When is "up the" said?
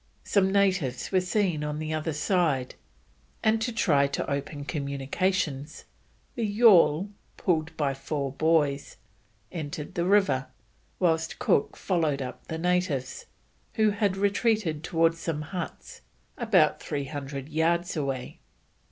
12.19-12.57